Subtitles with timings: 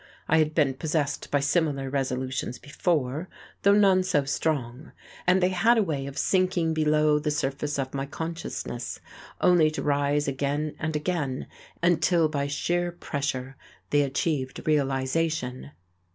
[0.27, 3.29] I had been possessed by similar resolutions before,
[3.61, 4.93] though none so strong,
[5.27, 8.99] and they had a way of sinking below the surface of my consciousness,
[9.41, 11.45] only to rise again and again
[11.83, 13.55] until by sheer pressure
[13.91, 15.69] they achieved realization.